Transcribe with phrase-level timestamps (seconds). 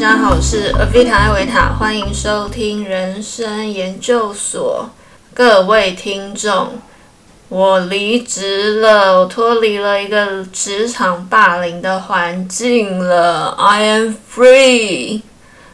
[0.00, 4.90] 大家好，我是 Avita 艾维塔，欢迎收听人生研究所。
[5.34, 6.78] 各位听众，
[7.48, 15.22] 我离职了，我脱离了一个职场霸凌的环境了，I am free。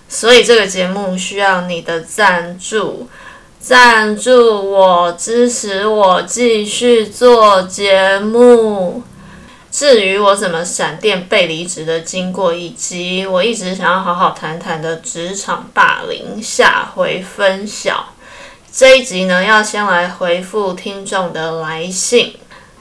[0.08, 3.06] 所以这个节目需要你的赞助，
[3.60, 9.02] 赞助我，支持我继续做节目。
[9.74, 18.10] 至于我怎么闪电被离职的经过，以及我一直想要好好谈谈的职场霸凌，下回分晓。
[18.72, 22.36] 这一集呢，要先来回复听众的来信。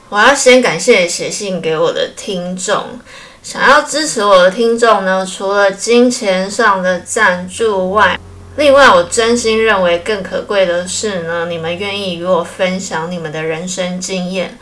[0.08, 3.00] 我要先感谢写信给我的听众，
[3.42, 8.16] 想要支持我的听众呢，除了金钱上的赞助外，
[8.56, 14.56] 另外我真心认为更可贵的是呢，你们愿意与我分享你们的人生经验。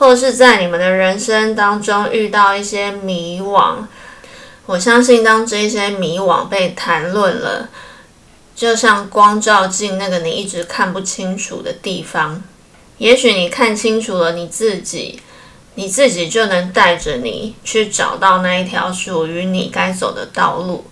[0.00, 3.84] 或是在你们的人生当中遇到一些迷惘，
[4.64, 7.68] 我相信当这些迷惘被谈论了，
[8.56, 12.42] 就像光照进那个你一直看不清楚的地方，
[12.96, 15.20] 也许你看清楚了你自己，
[15.74, 20.86] 你自己就能带着你去找到那一条属于你该走的道路。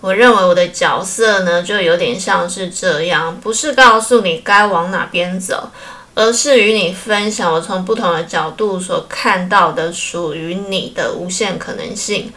[0.00, 5.70] 我认为我的角色呢，就有点像是这样，不是告诉你该往哪边走。
[6.18, 12.32] 而是与你分享我从不同的角度所看到的属于你的无限可能性，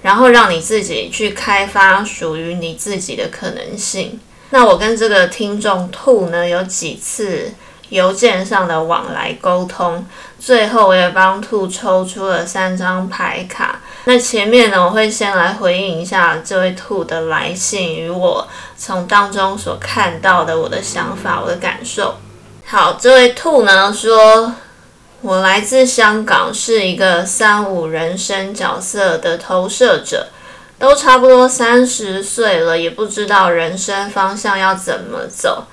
[0.00, 4.20] 然后让你自己去开发属于你自己的可能性。
[4.50, 7.52] 那我跟这个听众兔呢有几次
[7.88, 10.06] 邮件上的往来沟通，
[10.38, 13.80] 最后我也帮兔抽出了三张牌卡。
[14.04, 22.14] 那前面呢，我会先来回应一下这位兔的来信与我从当中所看到的我的想法、我的感受。
[22.70, 24.52] 好，这位兔呢说，
[25.22, 30.26] 我来自香港，是一个三五人生角色的投射者，
[30.78, 35.64] 都差不多三十岁了，也不知道人生方向要怎么走。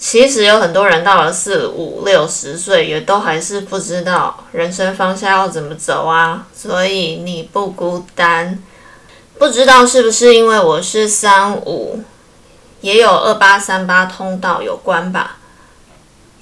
[0.00, 6.48] 其实有很多人到了四五六十岁，也都还是不知道人生方向要怎么走啊。
[6.52, 8.60] 所以你不孤单，
[9.38, 12.02] 不知道是不是因为我是三五。
[12.80, 15.36] 也有二八三八通道有关吧。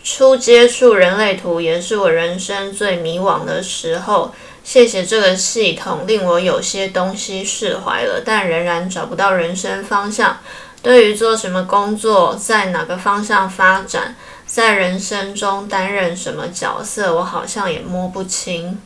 [0.02, 4.34] 初接触人类图也是我人生最迷惘的时候。
[4.64, 10.40] 谢谢这个系统，令我有些东西释怀了，但仍然找不到人生方向。
[10.82, 18.78] 对于做什么工作，在哪个方向发展，在人生中担任什么角色，我好像也摸不清。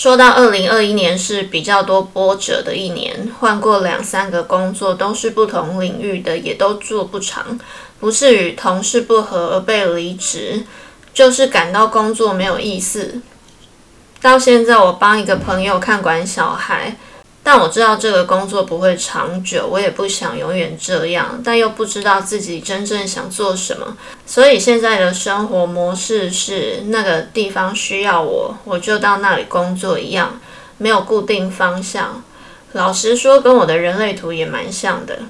[0.00, 7.60] 说到二零二一年是比较多波折的一年，换过两三个工作，都是不同领域的，也都做不长。
[7.98, 10.64] 不是与同事不和而被离职，
[11.12, 13.20] 就是感到工作没有意思。
[14.22, 16.96] 到现在，我帮一个朋友看管小孩。
[17.42, 23.96] 但我知道这个工作不会长久，我也不想永远这样，但又不知道自己真正想做什么，
[24.26, 30.38] 所以现在的生活模式是那个地方需要我，我就到那里工作一样，
[30.78, 32.22] 没有固定方向。
[32.72, 35.20] 老实说，跟我的人类图也蛮像的。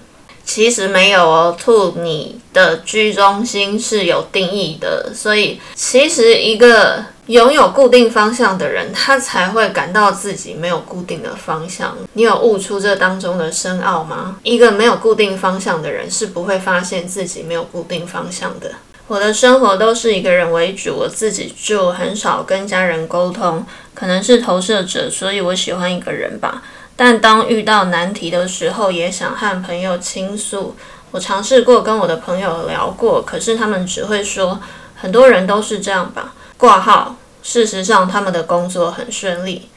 [0.53, 11.97] 其实没有哦，兔，你的居中心是有定义的，所以其实一个拥有固定方向的人，他才会感到自己没有固定的方向。
[12.15, 14.39] 你有悟出这当中的深奥吗？
[14.43, 18.73] 一个没有固定方向的人是不会发现自己没有固定方向的。
[19.07, 26.65] 我的生活都是一个人为主，我自己住，很少跟家人沟通，可能是投射者，所以我喜欢一个人吧。
[27.03, 30.77] 但当遇到难题的时候，也想和朋友倾诉。
[31.13, 34.61] 我尝试过跟我的朋友聊过，可是他们只会说
[34.97, 36.35] 很多人都是这样吧。
[36.59, 37.17] 挂号。
[37.43, 39.71] 事实上，他们的工作很顺利，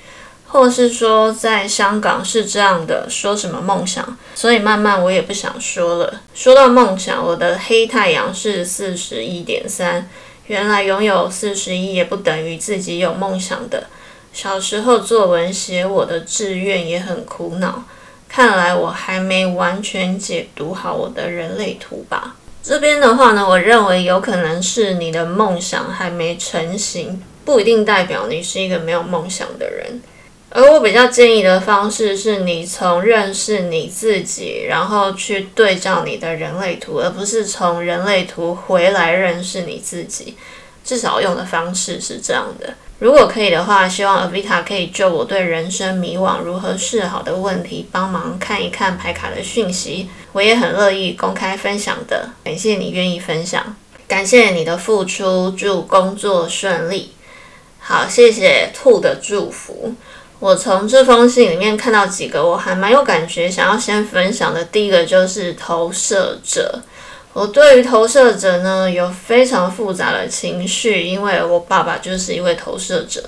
[0.49, 3.07] 或是说在香港是这样的。
[3.09, 4.17] 说什么梦想？
[4.35, 6.19] 所以慢慢我也不想说了。
[6.33, 10.09] 说到梦想，我的黑太阳是四十一点三。
[10.47, 13.87] 原来拥有四十一也不等于自己有梦想的。
[14.33, 17.83] 小时候作文写我的志愿也很苦恼，
[18.27, 22.35] 看来我还没完全解读好我的人类图吧。
[22.63, 30.01] 这边的话呢，我认为有可能是你的梦想还没成型，不一定代表你是一个没有梦想的人。
[30.49, 40.35] 而我比较建议的方式是你从认识你自己，然后去对照你的人类图，而不是从人类图回来认识你自己。
[40.83, 42.73] 至少用的方式是这样的。
[43.03, 52.29] 如果可以的话，希望 Avita 可以就我对人生迷惘如何是好的问题帮忙看一看牌卡的讯息，我也很乐意公开分享的。
[52.45, 53.75] 感谢你愿意分享，
[54.07, 57.11] 感谢你的付出，祝工作顺利。
[57.77, 59.93] 好，谢谢兔的祝福。
[60.39, 64.63] 我从这封信里面看到几个我还蛮有感觉，想要先分享的。
[64.63, 66.81] 第一个就是投射者。
[67.33, 73.23] 我对于投射者呢有非常复杂的情绪，因为我爸爸就是一位投射者。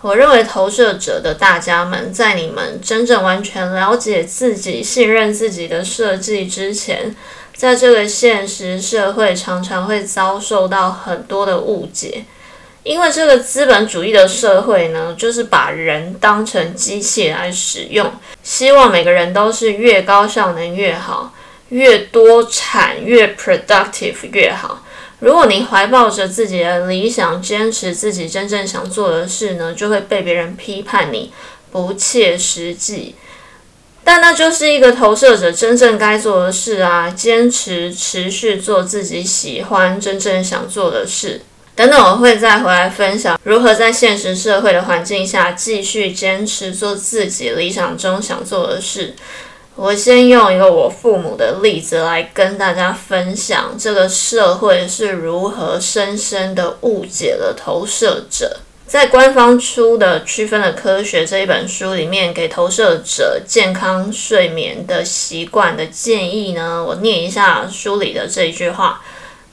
[0.00, 7.14] 我认为投射者的大家们，在你们真正完全了解自己、信任自己的设计之前，
[7.54, 12.24] 在这个现实社会常常会遭受到很多的误解。
[12.82, 18.10] 因为这个资本主义的社会呢，就是把人当成机器来使用，
[18.42, 21.32] 希望每个人都是越高效能越好。
[21.72, 24.84] 越多产越 productive 越好。
[25.20, 31.32] 如果你怀抱着自己的理想，坚持自己真正想做的事呢，就会被别人批判你
[31.70, 33.14] 不切实际。
[34.04, 37.08] 但那就是一个投射者真正该做的事啊！
[37.08, 41.40] 坚持持续做自己喜欢、真正想做的事。
[41.74, 49.14] 等等，我会再回来分享如何在现实社会的环境下继续坚持做自己理想中想做的事。
[49.74, 58.60] 我先用一个我父母的例子来跟大家分享，这个社会是如何深深的误解了投射者。
[58.86, 69.00] 在官方出的《区分的科学》这一本书里面，给投射者健康睡眠的习惯的建议呢，我念一下书里的这一句话：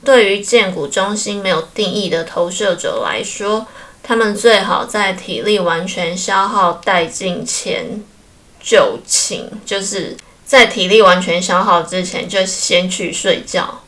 [0.03, 3.65] 对于建骨中心没有定义的投射者来说，
[4.03, 8.03] 他们最好在体力完全消耗殆尽前。
[8.61, 10.15] 就寝，就是
[10.45, 13.81] 在体力完全消耗之前就先去睡觉。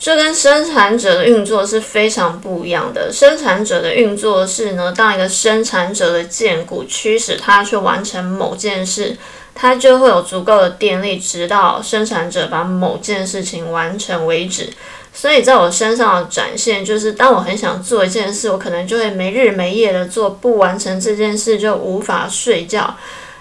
[0.00, 3.12] 这跟生产者的运作是非常不一样的。
[3.12, 9.16] 生产者的运作是呢，当一个生产者的建骨驱使他去完成某件事，
[9.56, 14.70] 他就会有足够的电力，直到生产者把某件事情完成为止。
[15.12, 22.96] 所以在我身上的展现，就是当我很想做一件事，我可能就会没日没夜的做，不完成这件事就无法睡觉。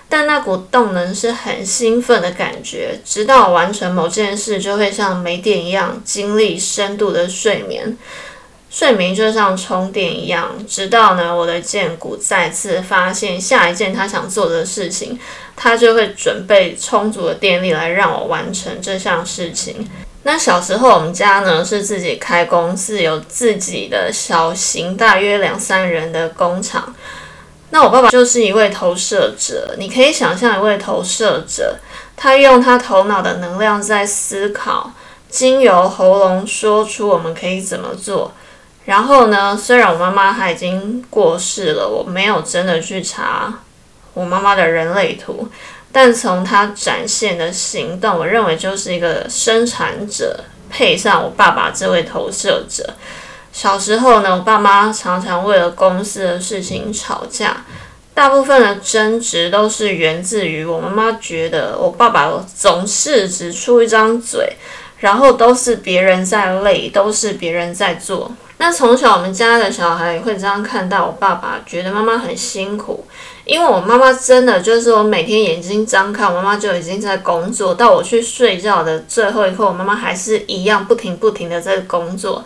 [0.09, 7.97] 但那股动能是很兴奋的感觉，直到完成某件事，就会像没电一样，经历深度的睡眠。
[8.69, 15.17] 睡眠就像充电一样，直到呢我的剑骨再次发现下一件他想做的事情，
[15.55, 19.89] 他就会准备充足的电力来让我完成这项事情。
[20.23, 26.93] 那小时候我们家呢是自己开公司，有自己的小型，大约两三人的工厂。
[27.69, 31.77] 那我爸爸就是一位投射者，你可以想象一位投射者，
[32.15, 34.91] 他用他头脑的能量在思考，
[35.29, 38.33] 经由喉咙说出我们可以怎么做。
[38.85, 43.53] 然后呢，虽然我妈妈她已经过世了，我没有真的去查
[44.13, 45.49] 我妈妈的人类图，
[45.91, 50.39] 但从她展现的行动，我认为就是一个生产者
[50.69, 52.93] 配上我爸爸这位投射者。
[53.57, 57.65] 小时候呢，我爸妈常常为了公司的事情吵架，
[58.13, 64.53] 大部分的争执都是源自于我妈妈觉得我爸爸总是只出一张嘴，
[64.99, 68.31] 然后都是别人在累，都是别人在做。
[68.59, 73.07] 那从小我们家的小孩也会这样看到我爸爸，觉得妈妈很辛苦，
[73.43, 82.45] 因为我妈妈真的就是我每天眼睛张开，我妈妈就已经在工作，到我去睡觉的最后一刻，我妈妈还是一样不停不停的在工作。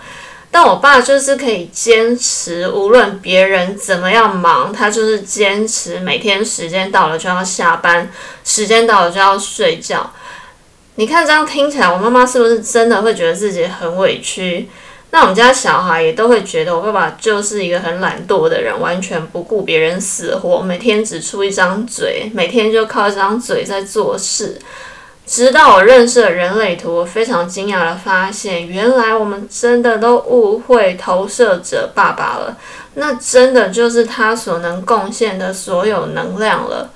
[0.54, 8.12] 但我爸就是可以坚持，无论别人怎么样忙，他就是坚持每天时间到了就要下班，
[8.44, 10.12] 时间到了就要睡觉。
[10.96, 14.68] 你看这样听起来，我妈妈是不是真的会觉得自己很委屈？
[15.12, 24.60] 那我们家小孩也都会觉得我爸爸就是一个很懒惰的人，完全不顾别人死活，每天只出一张嘴，每天就靠一张嘴在做事。
[25.26, 32.58] 直到我认识了人类图，我非常惊讶的发现，原来我们真的都误会投射者爸爸了。
[32.96, 36.90] 那真的就是他所能贡献的所有能量了。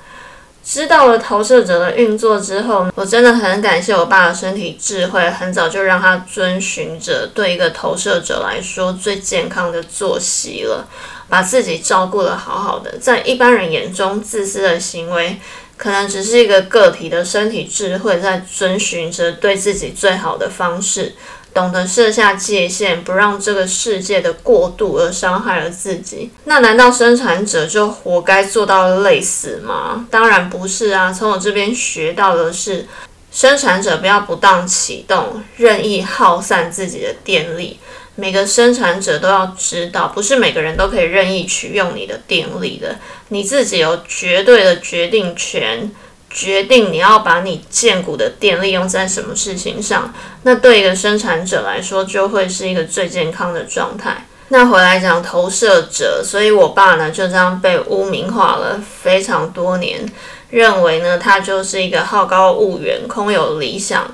[0.62, 10.86] 知道了投射者的运作之后，我真的很感谢我爸的身体智慧，很早就让他遵循着对一个投射者来说最健康的作息了，
[11.29, 12.98] 把自己照顾得好好的。
[12.98, 15.39] 在一般人眼中，自私的行为。
[15.77, 21.13] 可能只是一个个体的身体智慧在遵循着对自己最好的方式，
[21.53, 26.32] 懂得设下界限，不让这个世界的过度而伤害了自己。
[26.46, 30.05] 那难道生产者就活该做到累死吗？
[30.10, 31.12] 当然不是啊！
[31.12, 32.88] 从我这边学到的是，
[33.32, 37.79] 生产者不要不当启动，任意耗散自己的电力。
[38.15, 42.95] 每个生产者都要知道，不是每个人都可以任意取用你的电力的。
[43.27, 45.91] 你自己有绝对的决定权，
[46.29, 50.13] 决定你要把你建股的电力用在什么事情上。
[50.43, 54.25] 那对一个生产者来说，就会是一个最健康的状态。
[54.50, 60.05] 那回来讲投射者，所以我爸呢就这样被污名化了非常多年，
[60.51, 64.10] 认为呢他就是一个好高骛远、空有理想。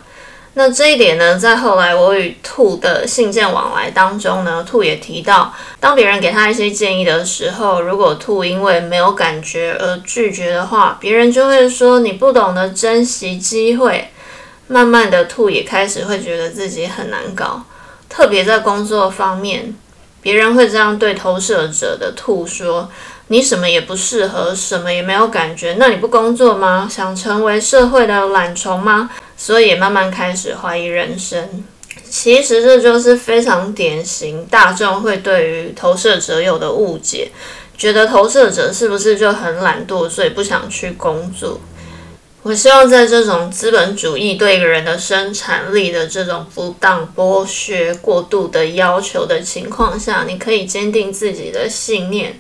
[0.54, 14.10] 那这一点呢，在后来我与兔的信件往来当中呢，兔也提到，当别人给他一些建议的时候，如果兔因为没有感觉而拒绝的话，别人就会说你不懂得珍惜机会。
[14.68, 17.64] 慢慢的，兔也开始会觉得自己很难搞，
[18.10, 19.76] 特别在工作方面，
[20.22, 22.90] 别人会这样对投射者的兔说
[23.28, 26.88] ：“你什么也不适合，什么也没有感觉，那你不工作吗？
[26.90, 29.10] 想成为社会的懒虫吗？”
[29.44, 31.66] 所以慢慢开始怀疑人生。
[32.08, 37.32] 其实这就是非常典型大众会对于投射者有的误解，
[37.76, 41.60] 觉得投射者是不是就很懒惰，所以不想去工作。
[42.44, 52.40] 我希望在这种资本主义对一个人的生产力的这种不当剥削、过度的要求的情况下，你可以坚定自己的信念，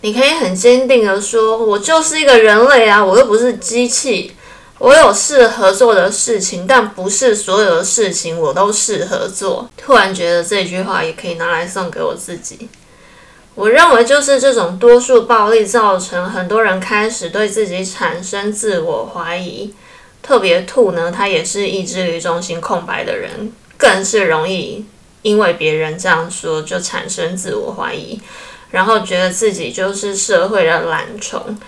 [0.00, 4.32] 你可以很坚定的说：“我就是一个人类啊，我又不是机器。”
[4.80, 9.68] 我有适合做的事情，但不是所有的事情我都适合做。
[9.76, 12.70] 突然觉得这句话也可以拿来送给我自己。
[13.54, 19.74] 我认为就是这种多数暴力造成很多人开始对自己产生自我怀疑。
[20.22, 24.86] 特别兔呢，他也是意志力中心空白的人，更是容易
[25.20, 28.18] 因为别人这样说就产生自我怀疑，
[28.70, 31.58] 然后觉得自己就是社会的懒虫。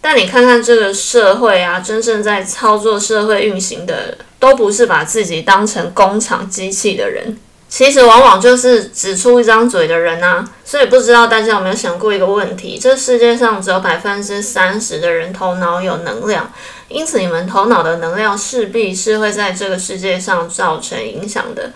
[0.00, 7.36] 但你看看这个社会啊，真正在操作社会运行的，都不是把自己当成工厂机器的人，
[7.68, 10.48] 其实往往就是只出一张嘴的人啊。
[10.64, 16.50] 所以不知道大家有没有想过一个问题：这世界上只有百分之三十的人头脑有能量，
[16.88, 21.72] 因此你们头脑的能量势必是会在这个世界上造成影响的。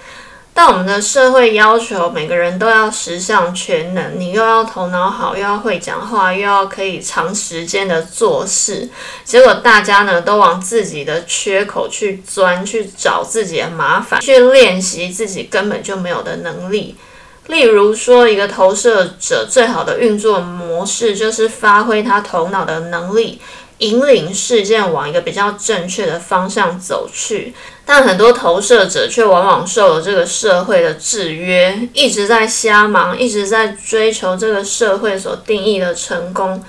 [0.56, 8.88] 但我们的社会要求每个人都要十项全能，你又要头脑好，又要会讲话，又要可以长时间的做事。
[9.25, 16.94] 结果大家呢都往自己的缺口去钻，去找自己的麻烦，去练习自己根本就没有的能力。
[17.49, 23.38] 例如说，一个投射者最好的运作模式就是发挥他头脑的能力。
[23.78, 27.52] 引领事件往一个比较正确的方向走去，
[27.85, 36.62] 但很多投射者却往往受了这个社会的制约，一直在瞎忙，一直在追求这个社会所定义的成功。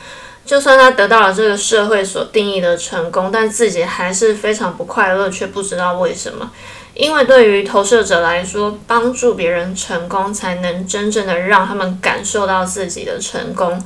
[0.46, 6.52] 就算他得到了这个社会所定义的成功，但自己还是非常不快乐，却不知道为什么。
[6.94, 13.84] 因为对于投射者来说，帮助别人成功，才能真正的让他们感受到自己的成功。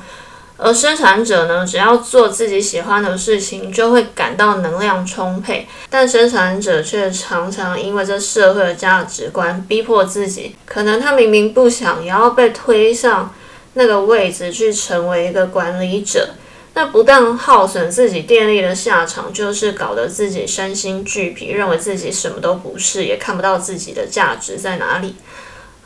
[0.61, 5.65] 而生产者呢，只要做自己喜欢的事情，就会感到能量充沛。
[5.89, 10.55] 但生产者却常常因为这社会的价值观，逼迫自己。
[10.65, 13.33] 可能他明明不想，也要被推上
[13.75, 16.31] 那个位置去成为一个管理者。
[16.73, 25.15] 那不但耗损自己电力的下场，就是搞得自己身心俱疲，认为自己什么都不是，也看不到自己的价值在哪里。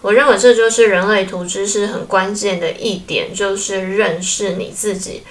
[0.04, 5.24] 我认为这就是人类图知识很关键的一点，就是认识你自己，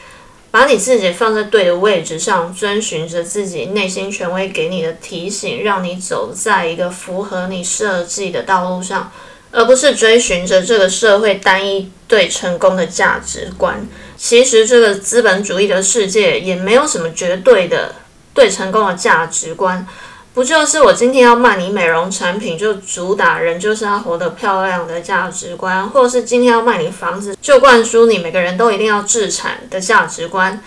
[0.51, 9.13] 把你自己放在对的位置上，遵循着自己内心权威给你的提醒，让你走在一个符合你设计的道路上，
[9.51, 13.87] 而不是追寻着这个社会单一对成功的价值观。
[14.17, 17.95] 其实这个资本主义的世界也没有什么绝对的
[18.33, 19.87] 对成功的价值观。
[20.35, 30.59] 不就是我今天要卖你美容产品，就主打人就是要活得漂亮的价值观，或者是今天要卖你房子，就灌输你每个人都一定要自产的价值观。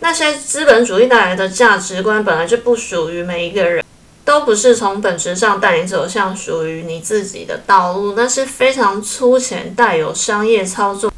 [0.00, 3.84] 那些资本主义带来的价值观本来就不属于每一个人，
[4.24, 11.13] 都不是从本质上带你走向属于你自己的道路，那是非常粗浅带有商业操作。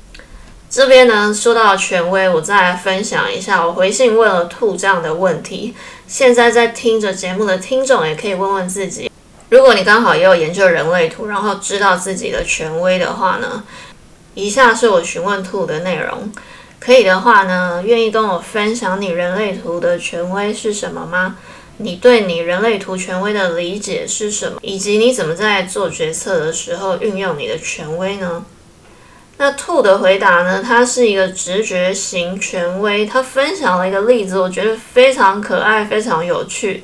[0.68, 5.74] 这边呢，说到权威，我再来分享一下，我回信问了兔这样的问题。
[6.08, 9.10] 现在在听着节目的听众也可以问问自己：
[9.48, 13.62] 如果你刚好也有研究人类图，然后知道自己的权威的话呢？
[14.34, 16.32] 以下是我询问兔的内容。
[16.78, 21.36] 可以的话呢，愿意跟我分享你人类图的权威是什么吗？
[21.78, 24.58] 你对你人类图权威的理解是什么？
[24.62, 28.44] 以及你怎么在做决策的时候运用你的权威呢？
[29.38, 30.62] 那兔的回答呢？
[30.62, 36.82] 他是一个直觉型权威，他分享了一个例子，我觉得非常可爱，非常有趣。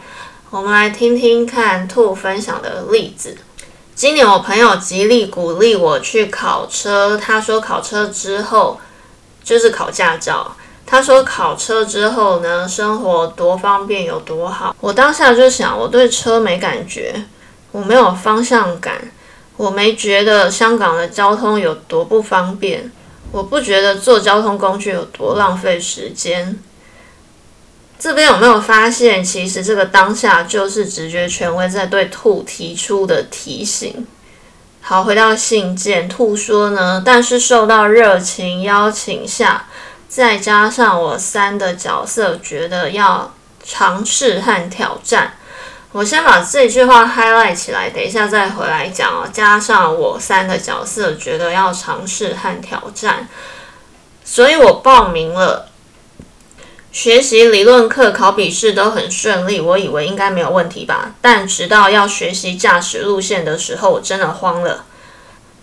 [0.51, 3.39] 我们来听听看兔分享的例子。
[3.95, 8.79] 今年我朋友极力鼓励我去考车，他说考车之后
[9.43, 10.55] 就是考驾照。
[10.85, 14.77] 他说考车之后呢，生活多方便有多好。
[14.81, 17.25] 我当下就想，我对车没感觉，
[17.71, 19.01] 我没有方向感。
[19.63, 22.91] 我没觉得香港的交通有多不方便，
[23.31, 26.59] 我不觉得坐交通工具有多浪费时间。
[27.97, 34.05] 这边有没有发现，其实这个当下就是直觉权威在对兔提出的提醒？
[34.81, 39.67] 好，回到信件，兔说呢，但是受到热情邀请下，
[40.09, 45.35] 再加上我三的角色觉得要尝试和挑战。
[45.93, 49.29] 我先把这句话 highlight 起来，等一下再回来讲哦。
[49.31, 53.29] 加上我三个角色觉得要尝试和挑战，
[54.25, 55.69] 所以我报名了。
[56.91, 61.15] 学习理论课、考笔试都很顺利，我以为应该没有问题吧。
[61.21, 64.85] 但直到要学习驾驶路线的时候，我真的慌了。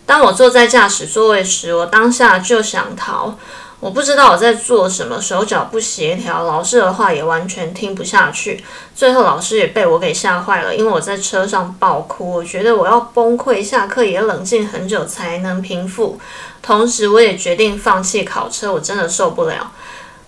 [0.06, 3.38] 当我坐在驾驶座位时，我当下就想逃。
[3.80, 8.62] 我不知道我在做什么，手脚不协调，老师的话也完全听不下去。
[8.94, 13.64] 最后老师也被我给吓坏了，因为我在车上爆哭，我觉得我要崩溃。
[13.64, 16.20] 下课也冷静很久才能平复。
[16.62, 19.72] 同时，我也决定放弃考车，我真的受不了。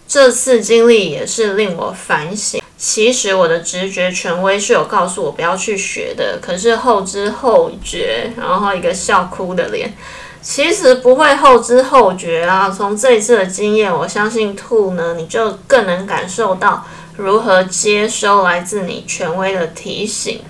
[0.07, 2.61] 这次经历也是令我反省。
[2.77, 9.93] 其实我的直觉权威是有告诉我不要去学的，可是后知后觉，然后一个笑哭的脸。
[10.41, 12.69] 其实不会后知后觉啊。
[12.69, 16.85] 从这一次的经验，我相信兔呢，你就更能感受到
[17.17, 20.41] 如何接收来自你权威的提醒。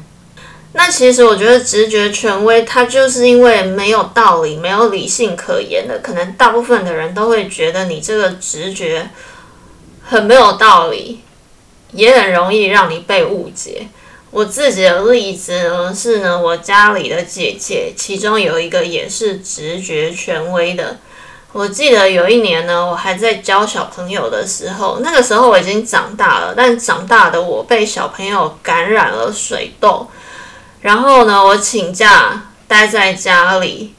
[0.73, 9.09] 那其实我觉得直觉权威，它就是因为没有道理、没有理性可言的，可能大部分的人都会觉得你这个直觉。
[10.03, 11.21] 很没有道理，
[11.93, 13.87] 也很容易让你被误解。
[14.31, 20.97] 我自己的例子呢是呢，我家里的姐姐，其中有一个也是直觉权威的。
[21.51, 30.07] 我记得有一年呢，我还在教小朋友的时候，那个时候我已经长大了，但长大的我被小朋友感染了水痘，
[30.79, 33.93] 然后呢，我请假待在家里。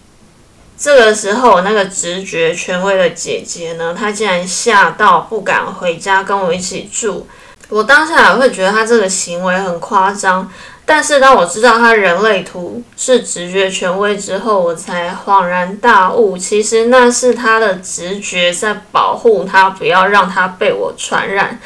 [0.78, 7.26] 这个时候，那个直觉权威的姐姐呢，她竟然吓到不敢回家跟我一起住。
[7.72, 10.46] 我当下会觉得他这个行为很夸张，
[10.84, 21.58] 但是当我知道他人类图是直觉权威之后，我才恍然大悟，其实那是他的直觉在保护他，不要让他被我传染。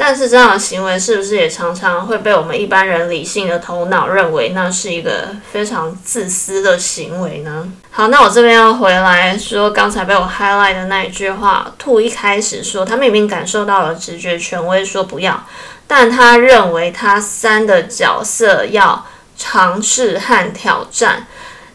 [0.00, 7.68] 但是这样的行为是不是也常常会被我们一般人理性的头脑认为那是一个非常自私的行为呢？
[7.90, 15.44] 好，那我这边要回来说刚才被我 highlight 的那一句话，兔一开始说他明明感受到了直觉权威说不要，
[15.88, 19.04] 但他认为他三的角色要
[19.36, 21.26] 尝试和挑战。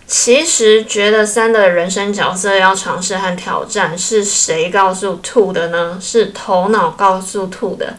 [0.06, 5.98] 其实觉得三的人生角色要尝试和挑战，是谁告诉兔的呢？
[6.02, 7.98] 是头脑告诉兔的。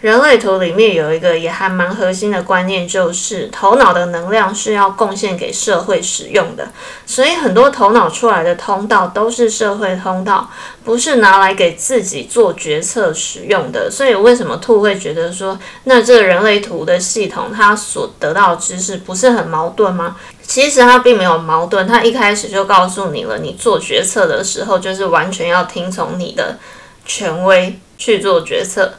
[0.00, 6.70] 人类图里面有一个也还蛮核心的观念，就是头脑的能量是要贡献给社会使用的，
[7.04, 10.50] 所以很多头脑出来的通道都是社会通道，
[10.82, 13.90] 不是拿来给自己做决策使用的。
[13.90, 20.16] 所以为什么兔会觉得说，那这个人类图的系统它所得到的知识不是很矛盾吗？
[20.40, 26.58] 其实它并没有矛盾，它一开始就告诉你了，你做决策的时候就是完全要听从你的
[27.04, 28.94] 权威去做决策。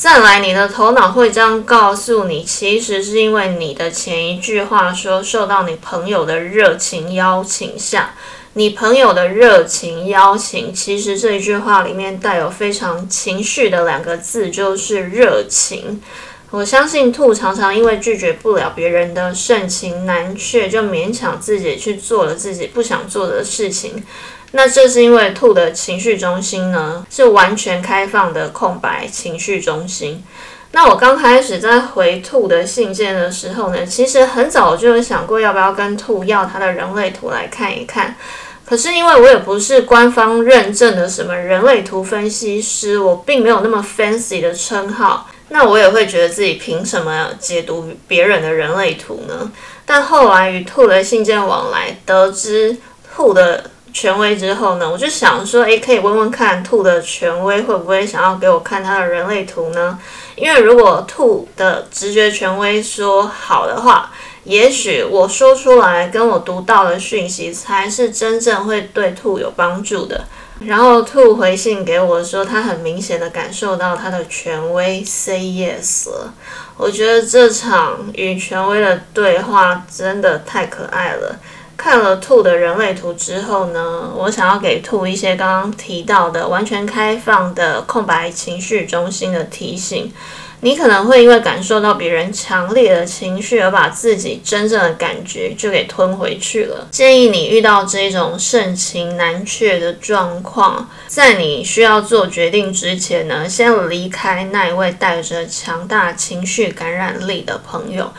[0.00, 8.14] 再来，你的头脑会这样告诉你，其实是因为你的前一句话说受到你朋友的热情邀请下，
[8.54, 16.00] 你朋友的热情邀请，其实这一句话里面带有非常情绪的两个字，就是热情。
[16.50, 24.02] 我相信兔常常因为拒绝不了别人的盛情难却，就勉强自己去做了自己不想做的事情。
[24.52, 30.24] 那这是因为兔的情绪中心呢是完全开放的空白情绪中心。
[30.72, 38.16] 那我刚开始在回兔的信件的时候呢，其实很早就有想过要不要跟兔要他的人类图来看一看。
[38.64, 45.28] 可是因为我也不是官方认证的什么人类图分析师，我并没有那么 fancy 的称号。
[45.48, 49.50] 那我也会觉得自己凭什么解读别人的人类图呢？
[49.84, 52.76] 但后来与兔的信件往来，得知
[53.14, 53.70] 兔的。
[53.92, 59.98] 权威之后呢，我就想说，诶，可以问问看兔的权威会不会想要给我看他的人类图呢？
[60.36, 64.10] 因为如果兔的直觉权威说好的话，
[64.44, 70.24] 也许我说出来跟我读到的讯息才是真正会对兔有帮助的。
[70.60, 76.08] 然后兔回信给我说，他很明显的感受到他的权威 say yes。
[76.76, 81.36] 我觉得这场与权威的对话真的太可爱了。
[81.80, 90.12] 看了兔的人类图之后呢，我想要给兔一些刚刚提到的完全开放的空白情绪中心的提醒。
[90.60, 96.86] 你可能会因为感受到别人强烈的情绪，而把自己真正的感觉就给吞回去了。
[96.90, 108.12] 建议你遇到这种盛情难却的状况，在你需要做决定之前呢，先离开那一位带着强大情绪感染力的朋友。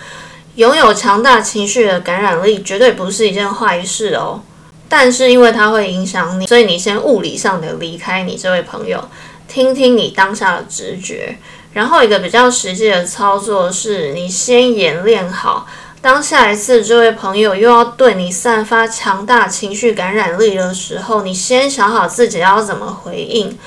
[0.55, 4.41] 拥有强大情绪的感染力，绝对不是一件坏事哦。
[4.89, 9.01] 但是因为它会影响你，所以你先物理上的离开你这位朋友，
[9.47, 11.37] 听听你当下的直觉。
[11.71, 15.65] 然后一个比较实际的操作是，你先演练好，
[16.01, 23.57] 当下一次这位朋友又要对你散发强大情绪感染力的时候，你先想好自己要怎么回应。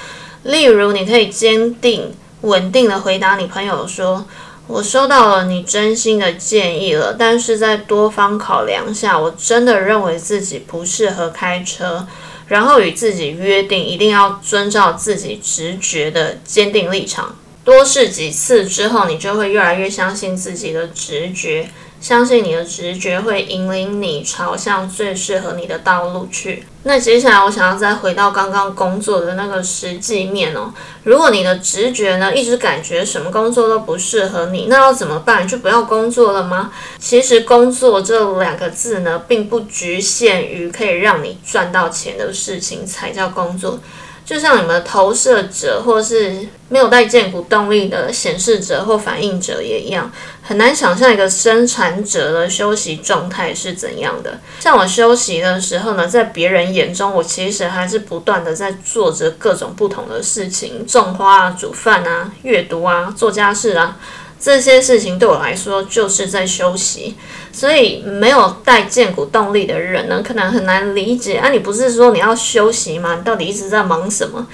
[0.43, 4.27] 例如，你可以坚定、稳定的回答你朋友说。
[4.67, 12.07] 我收到了你真心的建议了，但是在多方考量下，我真的认为自己不适合开车。
[12.49, 17.37] 然后与自己约定，一定要遵照自己直觉的坚定立场。
[17.65, 21.71] 多试几次之后，你就会越来越相信自己的直觉。
[22.05, 26.67] 相信你的直觉会引领你朝向最适合你的道路去。
[26.83, 30.71] 那接下来我想要再回到刚刚工作的那个实际面哦。
[31.05, 35.49] 如果你的直觉呢一直感觉什么工作都不适合你，那要怎么办？
[35.49, 36.71] 就不要工作了吗？
[36.99, 43.81] 其实工作这两个字呢，并不局限于可以让你赚到钱的事情才叫工作。
[44.25, 50.11] 就像你们投射者，或是没有带荐股动力的显示者或反应者也一样，
[50.43, 54.41] 很难想象一个生产者的休息状态是怎样的。
[54.61, 63.99] 像我休息的时候呢，在别人眼中，我其实还是不断的在做着各种不同的事情，种花啊、煮饭啊、阅读啊、做家事啊。
[64.45, 67.15] 这些事情对我来说就是在休息，
[67.51, 71.39] 所以没有带荐股动力的人呢，可能很难理解。
[71.39, 73.15] 啊，你不是说你要休息吗？
[73.15, 74.47] 你到底一直在忙什么？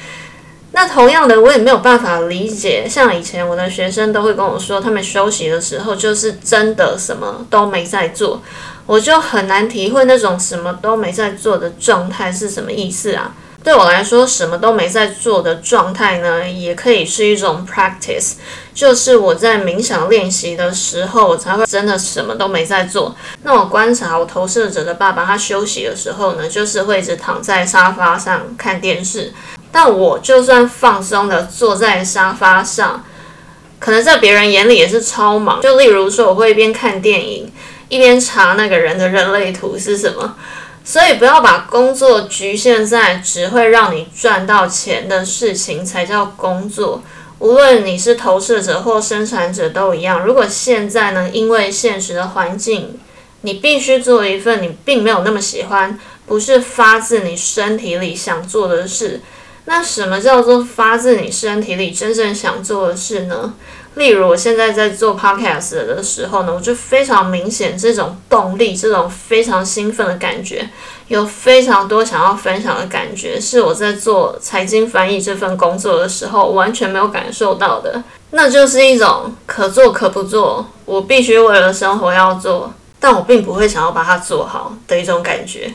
[0.70, 2.86] 那同样的，我也没有办法理解。
[2.88, 8.40] 像以前我的学生都会跟我说，他们休息的时候就是真的什么都没在做，
[8.86, 13.34] 我就很难体会那种什么都没在做的状态是什么意思啊。
[13.62, 18.32] 对我来说，什么都没在做的状态呢，也可以是一种 practice，
[18.74, 23.14] 就是我在冥想练习的时候，我才会真的什么都没在做。
[23.42, 29.34] 那我观察我投射者的爸爸，他休息的时候呢，就是会一直躺在沙发上看电视。
[29.70, 33.04] 但我就算放松的坐在沙发上，
[33.78, 35.60] 可能在别人眼里也是超忙。
[35.60, 37.52] 就例如说，我会一边看电影，
[37.90, 40.34] 一边查那个人的人类图是什么。
[40.90, 47.00] 所以不要把工作局限在只会让你赚到钱的事情才叫工作。
[47.38, 50.26] 无论你是投射者或生产者都一样。
[50.26, 52.98] 如果现在呢，因为现实的环境，
[53.42, 59.20] 你必须做一份你并没有那么喜欢，不是发自你身体里想做的事，
[59.66, 63.54] 那什么叫做发自你身体里真正想做的事呢？
[63.94, 70.68] 例如，我现在在做 podcast 的时候呢，我就非常明显这种动力，这种非常兴奋的感觉，
[71.08, 78.02] 有非常多想要分享的感觉，是我在做财经翻译这份工作的时候完全没有感受到的。
[78.30, 85.74] 那就是一种可做可不做，我必须为了生活要做，但我并不会想要把它做好的一种感觉。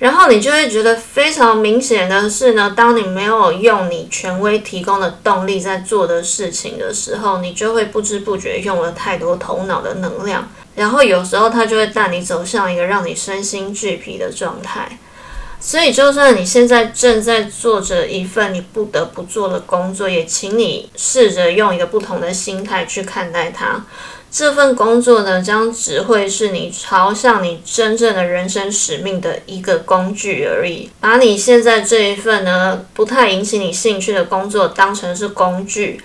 [0.00, 14.98] 然后你就会觉得非常明显的是呢，当你没有用你权威提供的动力在做的事情的时候，你就会不知不觉用了太多头脑的能量，然后有时候它就会带你走向一个让你身心俱疲的状态。
[15.62, 23.84] 所以，就算你现在正在做着一份你不得不做的工作，也请你试着用一个不同的心态去看待它。
[24.30, 30.88] 这份工作呢，将只会是你朝向你真正的人生使命的一个工具而已。
[31.00, 36.00] 把你现在这一份呢，不太引起你兴趣的工作当成是工具。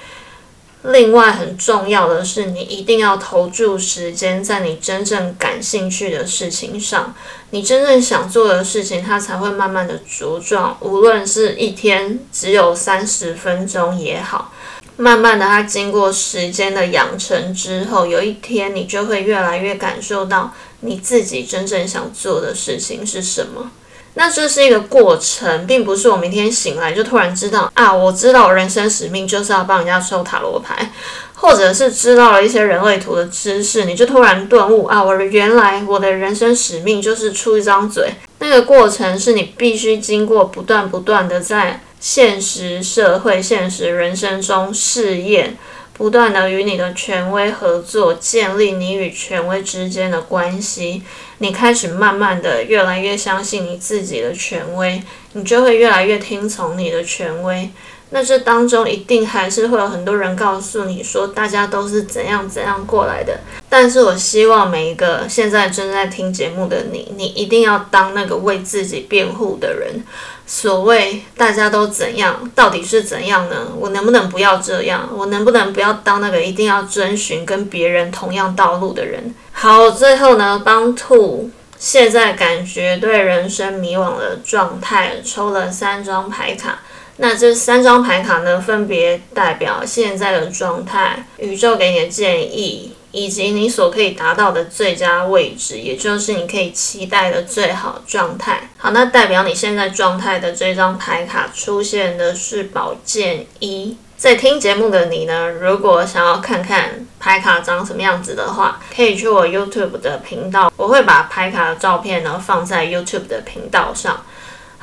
[0.87, 7.15] 另外，很重要的是，你一定要投注时间在你真正感兴趣的事情上。
[7.49, 10.77] 你真正想做的事情，它才会慢慢的茁壮。
[10.81, 14.51] 无论是一天只有三十分钟也好。
[14.97, 23.71] 慢慢的，它经过时间的养成之后，有一天你就会越来越感受到你自己真正想做的事情是什么。
[24.13, 30.89] 那这是一个过程，并不是我明天醒来就突然知道啊，我知道我人生使命就是要帮人家抽塔罗牌，
[31.33, 38.13] 或者是知道了一些人类图的知识，你就突然顿悟啊，我的原来我的人生使命就是出一张嘴。
[38.39, 41.81] 那个过程是你必须经过不断不断的在。
[42.05, 45.57] 现实社会、现实人生中试验，
[45.91, 51.01] 不断的与你的权威合作，建立你与权威之间的关系。
[51.39, 55.01] 你开始慢慢的越来越相信你自己的权威，
[55.33, 57.71] 你就会越来越听从你的权威。
[58.11, 63.39] 那这当中一定还是会有很多人告诉你说，大家都是怎样怎样过来的。
[63.67, 70.03] 但是我希望每一个现在正在听节目的你，你一定要当那个为自己辩护的人。
[70.47, 73.67] 所谓大家都怎样，到底是怎样呢？
[73.77, 75.09] 我能不能不要这样？
[75.11, 79.33] 我能不能不要当那个一定要遵循跟别人同样道路的人？
[79.51, 86.79] 好，最后呢，帮兔现在感觉对人生迷惘的状态抽了三张牌卡。
[87.17, 98.69] 那这三张牌卡呢，分别代表现在的状态、宇宙给你的建议，以及你所可以达到的最佳位置，也就是你可以期待的最好状态。
[98.77, 103.95] 好，那代表你现在状态的这张牌卡出现的是宝剑一。
[104.17, 114.25] 在听节目的你呢，如果想要看看牌卡长什么样子的话，可以去我 YouTube 的频道，我会把牌卡的照片呢放在 YouTube 的频道上。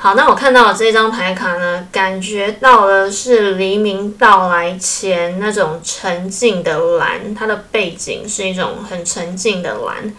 [0.03, 10.13] 好，那我看到这张牌卡呢，感觉到的是黎明到来前那种沉静的蓝，它的背景是一种很沉静的蓝，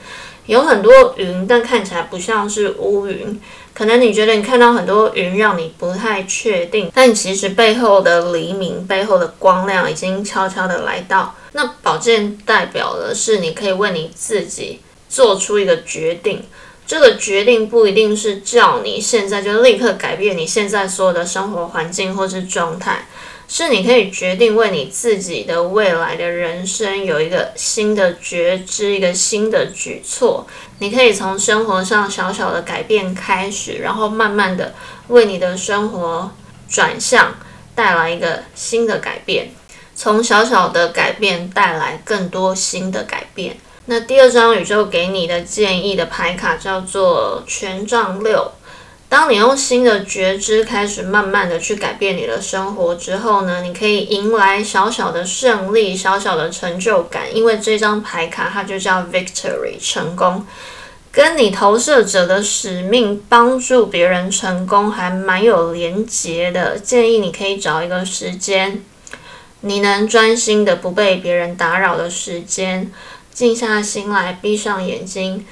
[0.46, 3.38] 有很多云，但看起来不像是乌云。
[3.74, 11.34] 可能你觉得你看到很多云，让你不太确定，但其实背后的黎明、背后的光亮已经悄悄的来到。
[11.52, 16.42] 那宝剑代表的是你可以为你自己做出一个决定。
[16.86, 23.06] 这个决定不一定是叫你现在就立刻改变你现在所有的生活环境或是状态，
[23.48, 30.46] 是你可以决定为你自己的未来的人生有一个新的觉知，一个新的举措。
[30.80, 34.74] 你可以从生活上小小的改变开始，然后慢慢的
[35.08, 36.30] 为你的生活
[36.68, 37.34] 转向
[37.74, 39.50] 带来一个新的改变，
[39.94, 43.56] 从小小的改变带来更多新的改变。
[43.86, 48.52] 那第二张宇宙给你的建议的牌卡叫做权杖六。
[49.10, 57.24] 当你用新的觉知开始慢慢的去改变你的生活之后呢，你可以迎来小小的胜利、小小的成就感。
[57.36, 60.44] 因为这张牌卡它就叫 Victory，成功，
[61.12, 66.78] 跟你投射者的使命帮助别人成功还蛮有连结的。
[66.78, 68.82] 建议你可以找一个时间，
[69.60, 72.90] 你能专心的不被别人打扰的时间。
[73.34, 75.44] 静下心来，闭上眼睛，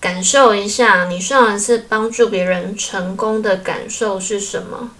[0.00, 4.90] 感受一下你上一次帮助别人成功的感受是什么？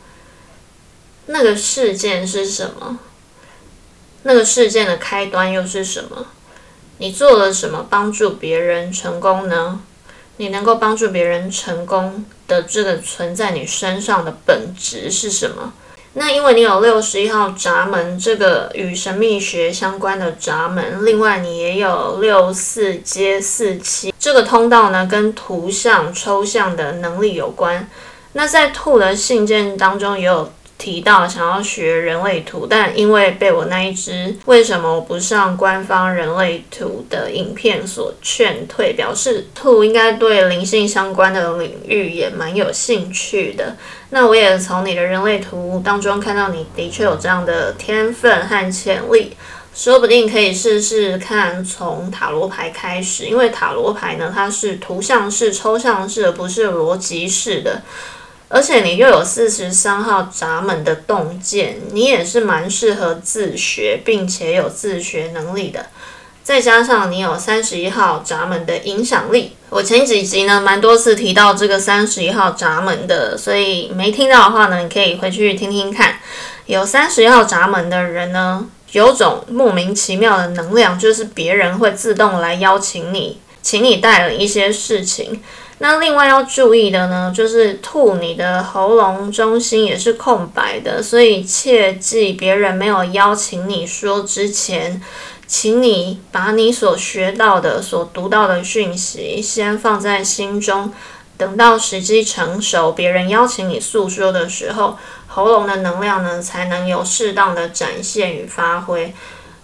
[1.26, 3.00] 那个事件是什么？
[4.22, 6.28] 那个事件的开端又是什么？
[6.98, 9.80] 你做了什么帮助别人成功呢？
[10.36, 15.72] 你能够帮助别人成功的这个存在你身上的本质是什么？
[16.14, 27.88] 那因为你有六十一号闸门这个与神秘学相关的闸门，另外你也有六四接四七这个通道呢，跟图像抽象的能力有关。
[28.32, 30.50] 那在兔的信件当中也有。
[30.76, 43.76] 提到想要学人类图，但因为被我那一只为什么我不上官方人类图的影片所劝退，表示兔应该对灵性相关的领域也蛮有兴趣的。
[44.10, 49.36] 那我也从你的人类图当中看到你的确有这样的天分和潜力，
[49.74, 57.82] 说不定可以试试看从塔罗牌开始，因为塔罗牌呢它是图像式、抽象式，而不是逻辑式的。
[58.54, 65.86] 而且你又有四十三号闸门的洞见，你也是蛮适合自学，并且有自学能力的。
[66.44, 76.20] 再加上你有三十一号闸门的影响力，我前几集呢蛮多次提到这个三十一号闸门的，所以没听到的话呢，你可以回去听听看。
[76.66, 85.42] 有三十一号闸门的人呢，有种莫名其妙的能量，就是别人会自动来邀请你，请你带了一些事情。
[85.78, 95.02] 那另外要注意的呢，就是兔，你的喉咙中心也是空白的，所以切记别人没有邀请你说之前，
[95.46, 100.92] 请你把你所学到的、所读到的讯息先放在心中，
[101.36, 109.12] 等到时机成熟，别人邀请你诉说的时候，喉咙的能量呢才能有适当的展现与发挥。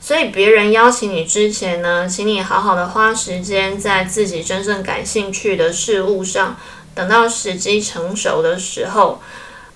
[0.00, 6.56] 所以别人邀请你之前呢，请你好好的花时间在自己真正感兴趣的事物上。
[6.92, 9.22] 等到时机成熟的时候，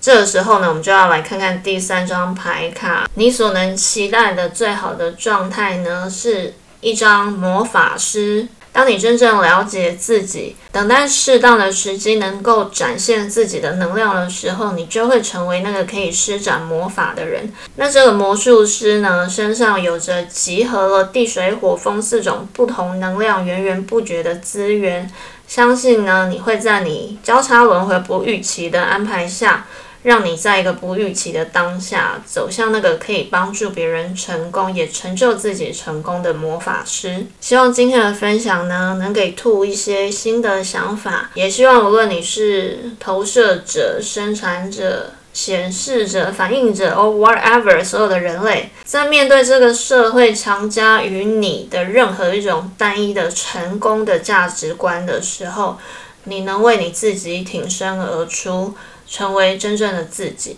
[0.01, 3.09] 这个时候呢，我们就要来看看第三张牌卡。
[3.13, 8.47] 你所能期待的最好的状态呢，是一张魔法师。
[8.75, 17.53] 当你真正了解自己，等待适当的时机能够展现自己的能量的时候，你就会成为那个可以施展魔法的人。
[17.77, 25.09] 那这个魔术师呢，身上有着集合了地水火风四种不同能量源源不绝的资源。
[25.47, 29.65] 相信呢，你会在你交叉轮回不预期的安排下，
[30.05, 37.25] 让你在一个不预期的当下，走向那个可以帮助别人成功，也成就自己成功的魔法师。
[37.41, 41.31] 希望今天的分享呢，能给兔一些新的想法。
[41.33, 55.79] 也希望无论你是投射者、生产者、显示者、反映者，or whatever，所有的人类，在面对这个社会强加于你的任何一种单一的成功的价值观的时候，
[56.25, 58.75] 你能为你自己挺身而出。
[59.07, 60.57] 成为真正的自己。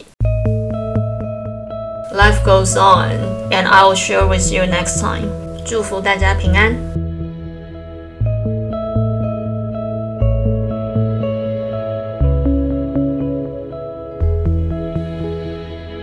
[2.14, 3.12] Life goes on,
[3.52, 5.30] and I will share with you next time.
[5.66, 6.97] 祝福大家平安。